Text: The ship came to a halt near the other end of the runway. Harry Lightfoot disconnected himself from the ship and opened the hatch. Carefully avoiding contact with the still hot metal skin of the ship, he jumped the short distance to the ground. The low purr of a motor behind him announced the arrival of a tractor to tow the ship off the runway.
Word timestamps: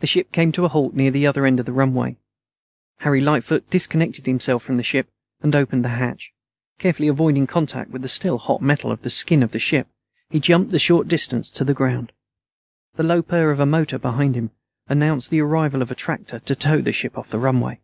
The 0.00 0.08
ship 0.08 0.32
came 0.32 0.50
to 0.50 0.64
a 0.64 0.68
halt 0.68 0.94
near 0.94 1.12
the 1.12 1.28
other 1.28 1.46
end 1.46 1.60
of 1.60 1.66
the 1.66 1.70
runway. 1.72 2.16
Harry 3.02 3.20
Lightfoot 3.20 3.70
disconnected 3.70 4.26
himself 4.26 4.64
from 4.64 4.78
the 4.78 4.82
ship 4.82 5.08
and 5.42 5.54
opened 5.54 5.84
the 5.84 5.90
hatch. 5.90 6.32
Carefully 6.80 7.06
avoiding 7.06 7.46
contact 7.46 7.92
with 7.92 8.02
the 8.02 8.08
still 8.08 8.38
hot 8.38 8.60
metal 8.60 8.96
skin 9.08 9.44
of 9.44 9.52
the 9.52 9.60
ship, 9.60 9.86
he 10.28 10.40
jumped 10.40 10.72
the 10.72 10.80
short 10.80 11.06
distance 11.06 11.50
to 11.52 11.62
the 11.62 11.72
ground. 11.72 12.10
The 12.96 13.04
low 13.04 13.22
purr 13.22 13.52
of 13.52 13.60
a 13.60 13.64
motor 13.66 13.96
behind 14.00 14.34
him 14.34 14.50
announced 14.88 15.30
the 15.30 15.38
arrival 15.38 15.82
of 15.82 15.90
a 15.92 15.94
tractor 15.94 16.40
to 16.40 16.56
tow 16.56 16.80
the 16.80 16.90
ship 16.90 17.16
off 17.16 17.30
the 17.30 17.38
runway. 17.38 17.78